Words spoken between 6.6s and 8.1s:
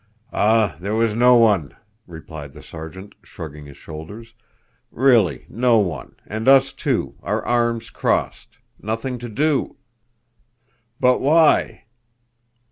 too, our arms